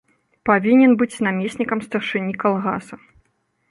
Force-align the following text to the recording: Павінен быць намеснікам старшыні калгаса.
Павінен 0.49 0.91
быць 1.03 1.21
намеснікам 1.29 1.79
старшыні 1.87 2.33
калгаса. 2.45 2.95